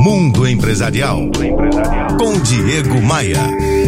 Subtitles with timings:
[0.00, 1.28] Mundo Empresarial.
[2.18, 3.36] Com Diego Maia.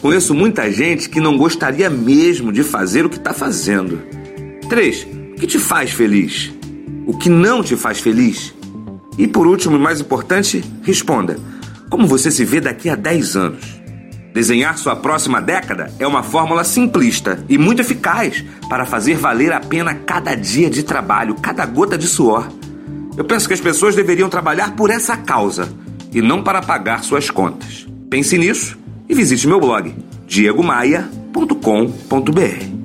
[0.00, 4.00] Conheço muita gente que não gostaria mesmo de fazer o que está fazendo.
[4.68, 5.06] 3.
[5.32, 6.52] O que te faz feliz?
[7.06, 8.54] O que não te faz feliz?
[9.16, 11.36] E por último e mais importante, responda:
[11.90, 13.78] como você se vê daqui a 10 anos?
[14.32, 19.58] Desenhar sua próxima década é uma fórmula simplista e muito eficaz para fazer valer a
[19.58, 22.46] pena cada dia de trabalho, cada gota de suor.
[23.16, 25.68] Eu penso que as pessoas deveriam trabalhar por essa causa
[26.12, 27.86] e não para pagar suas contas.
[28.08, 28.78] Pense nisso
[29.08, 29.94] e visite meu blog
[30.26, 32.77] diegomaia.com.br.